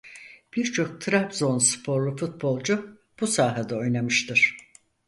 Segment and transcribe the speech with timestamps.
[0.55, 4.57] Birçok Trabzonsporlu futbolcu bu sahada oynamıştır.